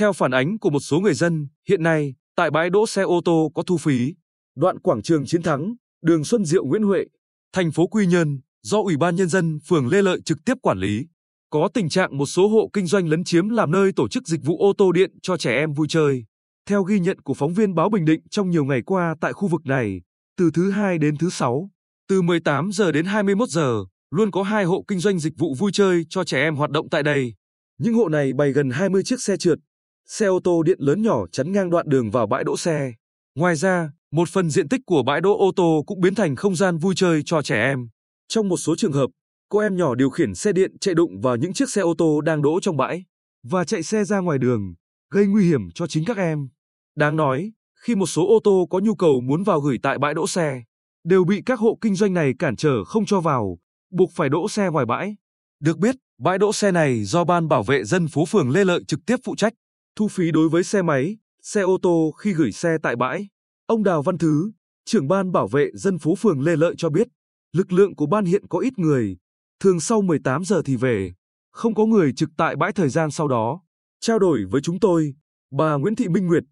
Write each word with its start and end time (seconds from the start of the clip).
Theo 0.00 0.12
phản 0.12 0.30
ánh 0.30 0.58
của 0.58 0.70
một 0.70 0.80
số 0.80 1.00
người 1.00 1.14
dân, 1.14 1.48
hiện 1.68 1.82
nay, 1.82 2.14
tại 2.36 2.50
bãi 2.50 2.70
đỗ 2.70 2.86
xe 2.86 3.02
ô 3.02 3.20
tô 3.24 3.50
có 3.54 3.62
thu 3.62 3.76
phí. 3.76 4.14
Đoạn 4.56 4.78
quảng 4.78 5.02
trường 5.02 5.26
Chiến 5.26 5.42
Thắng, 5.42 5.74
đường 6.02 6.24
Xuân 6.24 6.44
Diệu 6.44 6.64
Nguyễn 6.64 6.82
Huệ, 6.82 7.04
thành 7.52 7.72
phố 7.72 7.86
Quy 7.86 8.06
Nhơn, 8.06 8.40
do 8.62 8.78
Ủy 8.78 8.96
ban 8.96 9.16
Nhân 9.16 9.28
dân 9.28 9.58
phường 9.68 9.88
Lê 9.88 10.02
Lợi 10.02 10.20
trực 10.24 10.38
tiếp 10.44 10.54
quản 10.62 10.78
lý. 10.78 11.06
Có 11.50 11.68
tình 11.74 11.88
trạng 11.88 12.18
một 12.18 12.26
số 12.26 12.48
hộ 12.48 12.70
kinh 12.72 12.86
doanh 12.86 13.08
lấn 13.08 13.24
chiếm 13.24 13.48
làm 13.48 13.70
nơi 13.70 13.92
tổ 13.96 14.08
chức 14.08 14.26
dịch 14.26 14.40
vụ 14.44 14.58
ô 14.58 14.72
tô 14.78 14.92
điện 14.92 15.10
cho 15.22 15.36
trẻ 15.36 15.56
em 15.56 15.72
vui 15.72 15.86
chơi. 15.90 16.24
Theo 16.68 16.82
ghi 16.82 17.00
nhận 17.00 17.20
của 17.20 17.34
phóng 17.34 17.54
viên 17.54 17.74
báo 17.74 17.88
Bình 17.88 18.04
Định 18.04 18.20
trong 18.30 18.50
nhiều 18.50 18.64
ngày 18.64 18.82
qua 18.86 19.14
tại 19.20 19.32
khu 19.32 19.48
vực 19.48 19.66
này, 19.66 20.00
từ 20.36 20.50
thứ 20.54 20.70
hai 20.70 20.98
đến 20.98 21.16
thứ 21.16 21.30
sáu, 21.30 21.70
từ 22.08 22.22
18 22.22 22.72
giờ 22.72 22.92
đến 22.92 23.04
21 23.04 23.48
giờ, 23.48 23.84
luôn 24.10 24.30
có 24.30 24.42
hai 24.42 24.64
hộ 24.64 24.84
kinh 24.88 24.98
doanh 24.98 25.18
dịch 25.18 25.34
vụ 25.38 25.54
vui 25.54 25.70
chơi 25.72 26.06
cho 26.08 26.24
trẻ 26.24 26.42
em 26.42 26.56
hoạt 26.56 26.70
động 26.70 26.88
tại 26.88 27.02
đây. 27.02 27.34
Những 27.78 27.94
hộ 27.94 28.08
này 28.08 28.32
bày 28.32 28.52
gần 28.52 28.70
20 28.70 29.02
chiếc 29.04 29.20
xe 29.20 29.36
trượt, 29.36 29.58
xe 30.12 30.26
ô 30.26 30.40
tô 30.44 30.62
điện 30.62 30.76
lớn 30.80 31.02
nhỏ 31.02 31.26
chắn 31.32 31.52
ngang 31.52 31.70
đoạn 31.70 31.88
đường 31.88 32.10
vào 32.10 32.26
bãi 32.26 32.44
đỗ 32.44 32.56
xe. 32.56 32.92
Ngoài 33.34 33.56
ra, 33.56 33.90
một 34.12 34.28
phần 34.28 34.50
diện 34.50 34.68
tích 34.68 34.80
của 34.86 35.02
bãi 35.02 35.20
đỗ 35.20 35.38
ô 35.38 35.52
tô 35.56 35.84
cũng 35.86 36.00
biến 36.00 36.14
thành 36.14 36.36
không 36.36 36.56
gian 36.56 36.78
vui 36.78 36.94
chơi 36.96 37.22
cho 37.24 37.42
trẻ 37.42 37.62
em. 37.62 37.88
Trong 38.28 38.48
một 38.48 38.56
số 38.56 38.76
trường 38.76 38.92
hợp, 38.92 39.10
cô 39.48 39.58
em 39.58 39.76
nhỏ 39.76 39.94
điều 39.94 40.10
khiển 40.10 40.34
xe 40.34 40.52
điện 40.52 40.78
chạy 40.80 40.94
đụng 40.94 41.20
vào 41.20 41.36
những 41.36 41.52
chiếc 41.52 41.70
xe 41.70 41.82
ô 41.82 41.94
tô 41.98 42.20
đang 42.20 42.42
đỗ 42.42 42.60
trong 42.60 42.76
bãi 42.76 43.04
và 43.42 43.64
chạy 43.64 43.82
xe 43.82 44.04
ra 44.04 44.18
ngoài 44.18 44.38
đường, 44.38 44.74
gây 45.10 45.26
nguy 45.26 45.48
hiểm 45.48 45.70
cho 45.74 45.86
chính 45.86 46.04
các 46.04 46.16
em. 46.16 46.48
Đáng 46.96 47.16
nói, 47.16 47.52
khi 47.80 47.94
một 47.94 48.06
số 48.06 48.26
ô 48.26 48.40
tô 48.44 48.66
có 48.70 48.78
nhu 48.78 48.94
cầu 48.94 49.20
muốn 49.20 49.42
vào 49.42 49.60
gửi 49.60 49.78
tại 49.82 49.98
bãi 49.98 50.14
đỗ 50.14 50.26
xe, 50.26 50.62
đều 51.04 51.24
bị 51.24 51.42
các 51.46 51.58
hộ 51.58 51.78
kinh 51.80 51.94
doanh 51.94 52.14
này 52.14 52.32
cản 52.38 52.56
trở 52.56 52.84
không 52.84 53.06
cho 53.06 53.20
vào, 53.20 53.58
buộc 53.90 54.10
phải 54.14 54.28
đỗ 54.28 54.48
xe 54.48 54.68
ngoài 54.70 54.86
bãi. 54.86 55.16
Được 55.60 55.78
biết, 55.78 55.96
bãi 56.18 56.38
đỗ 56.38 56.52
xe 56.52 56.72
này 56.72 57.04
do 57.04 57.24
Ban 57.24 57.48
Bảo 57.48 57.62
vệ 57.62 57.84
dân 57.84 58.08
phố 58.08 58.24
phường 58.24 58.50
Lê 58.50 58.64
Lợi 58.64 58.84
trực 58.88 59.00
tiếp 59.06 59.16
phụ 59.24 59.36
trách, 59.36 59.52
thu 59.96 60.08
phí 60.08 60.30
đối 60.30 60.48
với 60.48 60.64
xe 60.64 60.82
máy, 60.82 61.16
xe 61.42 61.60
ô 61.60 61.78
tô 61.82 62.14
khi 62.18 62.32
gửi 62.32 62.52
xe 62.52 62.78
tại 62.82 62.96
bãi. 62.96 63.28
Ông 63.66 63.82
Đào 63.82 64.02
Văn 64.02 64.18
Thứ, 64.18 64.52
trưởng 64.84 65.08
ban 65.08 65.32
bảo 65.32 65.48
vệ 65.48 65.70
dân 65.74 65.98
phố 65.98 66.14
phường 66.14 66.40
Lê 66.40 66.56
Lợi 66.56 66.74
cho 66.78 66.90
biết, 66.90 67.08
lực 67.52 67.72
lượng 67.72 67.96
của 67.96 68.06
ban 68.06 68.24
hiện 68.24 68.48
có 68.48 68.58
ít 68.58 68.78
người, 68.78 69.16
thường 69.60 69.80
sau 69.80 70.02
18 70.02 70.44
giờ 70.44 70.62
thì 70.64 70.76
về, 70.76 71.12
không 71.52 71.74
có 71.74 71.86
người 71.86 72.12
trực 72.12 72.30
tại 72.36 72.56
bãi 72.56 72.72
thời 72.72 72.88
gian 72.88 73.10
sau 73.10 73.28
đó. 73.28 73.60
Trao 74.00 74.18
đổi 74.18 74.44
với 74.50 74.60
chúng 74.60 74.80
tôi, 74.80 75.14
bà 75.50 75.74
Nguyễn 75.74 75.94
Thị 75.94 76.08
Minh 76.08 76.26
Nguyệt, 76.26 76.44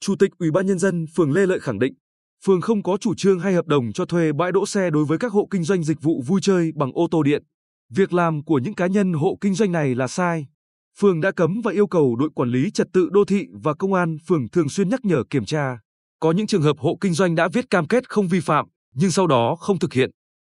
Chủ 0.00 0.16
tịch 0.18 0.30
Ủy 0.38 0.50
ban 0.50 0.66
Nhân 0.66 0.78
dân 0.78 1.06
phường 1.16 1.32
Lê 1.32 1.46
Lợi 1.46 1.60
khẳng 1.60 1.78
định, 1.78 1.94
phường 2.44 2.60
không 2.60 2.82
có 2.82 2.96
chủ 2.96 3.14
trương 3.14 3.40
hay 3.40 3.52
hợp 3.54 3.66
đồng 3.66 3.92
cho 3.92 4.04
thuê 4.04 4.32
bãi 4.32 4.52
đỗ 4.52 4.66
xe 4.66 4.90
đối 4.90 5.04
với 5.04 5.18
các 5.18 5.32
hộ 5.32 5.48
kinh 5.50 5.64
doanh 5.64 5.84
dịch 5.84 6.02
vụ 6.02 6.22
vui 6.26 6.40
chơi 6.42 6.72
bằng 6.74 6.92
ô 6.94 7.08
tô 7.10 7.22
điện. 7.22 7.42
Việc 7.90 8.12
làm 8.12 8.44
của 8.44 8.58
những 8.58 8.74
cá 8.74 8.86
nhân 8.86 9.12
hộ 9.12 9.38
kinh 9.40 9.54
doanh 9.54 9.72
này 9.72 9.94
là 9.94 10.08
sai. 10.08 10.46
Phường 11.00 11.20
đã 11.20 11.30
cấm 11.30 11.60
và 11.64 11.72
yêu 11.72 11.86
cầu 11.86 12.16
đội 12.16 12.30
quản 12.34 12.48
lý 12.48 12.70
trật 12.70 12.86
tự 12.92 13.08
đô 13.12 13.24
thị 13.24 13.46
và 13.52 13.74
công 13.74 13.92
an 13.92 14.18
phường 14.26 14.48
thường 14.48 14.68
xuyên 14.68 14.88
nhắc 14.88 15.04
nhở 15.04 15.22
kiểm 15.30 15.44
tra. 15.44 15.78
Có 16.20 16.32
những 16.32 16.46
trường 16.46 16.62
hợp 16.62 16.78
hộ 16.78 16.98
kinh 17.00 17.12
doanh 17.12 17.34
đã 17.34 17.48
viết 17.52 17.70
cam 17.70 17.86
kết 17.86 18.08
không 18.08 18.28
vi 18.28 18.40
phạm, 18.40 18.66
nhưng 18.94 19.10
sau 19.10 19.26
đó 19.26 19.56
không 19.60 19.78
thực 19.78 19.92
hiện. 19.92 20.10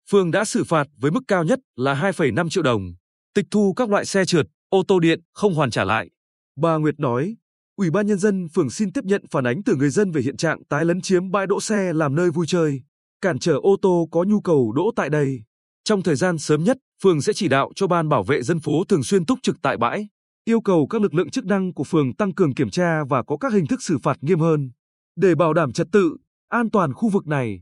Phường 0.10 0.32
đã 0.32 0.46
xử 0.46 0.64
phạt 0.64 0.88
với 0.98 1.12
mức 1.12 1.20
cao 1.28 1.44
nhất 1.44 1.60
là 1.76 1.94
2,5 1.94 2.50
triệu 2.50 2.64
đồng, 2.64 2.94
tịch 3.34 3.46
thu 3.52 3.74
các 3.74 3.90
loại 3.90 4.06
xe 4.06 4.26
trượt, 4.26 4.46
ô 4.70 4.84
tô 4.88 5.00
điện 5.00 5.20
không 5.34 5.56
hoàn 5.56 5.72
trả 5.72 5.84
lại. 5.84 6.10
Bà 6.58 6.78
Nguyệt 6.78 7.00
nói, 7.00 7.36
Ủy 7.76 7.90
ban 7.92 8.08
Nhân 8.08 8.18
dân 8.18 8.48
phường 8.56 8.70
xin 8.70 8.94
tiếp 8.94 9.04
nhận 9.04 9.24
phản 9.32 9.48
ánh 9.48 9.64
từ 9.64 9.76
người 9.76 9.90
dân 9.90 10.12
về 10.12 10.22
hiện 10.22 10.38
trạng 10.38 10.64
tái 10.64 10.86
lấn 10.86 11.02
chiếm 11.02 11.32
bãi 11.32 11.48
đỗ 11.48 11.62
xe 11.62 11.94
làm 11.94 12.16
nơi 12.16 12.32
vui 12.32 12.46
chơi, 12.48 12.82
cản 13.22 13.40
trở 13.40 13.54
ô 13.54 13.78
tô 13.82 14.08
có 14.12 14.24
nhu 14.24 14.42
cầu 14.42 14.72
đỗ 14.72 14.92
tại 14.96 15.10
đây. 15.10 15.42
Trong 15.84 16.04
thời 16.04 16.16
gian 16.16 16.38
sớm 16.38 16.64
nhất, 16.64 16.78
phường 17.04 17.22
sẽ 17.22 17.34
chỉ 17.34 17.48
đạo 17.48 17.72
cho 17.76 17.88
ban 17.88 18.10
bảo 18.10 18.24
vệ 18.24 18.42
dân 18.42 18.60
phố 18.60 18.84
thường 18.90 19.04
xuyên 19.04 19.26
túc 19.26 19.40
trực 19.42 19.62
tại 19.62 19.78
bãi, 19.78 20.08
yêu 20.46 20.62
cầu 20.62 20.88
các 20.88 21.02
lực 21.02 21.14
lượng 21.14 21.30
chức 21.30 21.46
năng 21.46 21.74
của 21.74 21.84
phường 21.84 22.16
tăng 22.16 22.34
cường 22.34 22.54
kiểm 22.54 22.70
tra 22.70 23.04
và 23.10 23.24
có 23.24 23.38
các 23.38 23.54
hình 23.54 23.68
thức 23.68 23.82
xử 23.84 23.98
phạt 24.04 24.18
nghiêm 24.22 24.40
hơn 24.40 24.72
để 25.16 25.36
bảo 25.36 25.54
đảm 25.54 25.72
trật 25.72 25.88
tự, 25.92 26.18
an 26.50 26.70
toàn 26.70 26.94
khu 26.94 27.10
vực 27.10 27.28
này. 27.28 27.62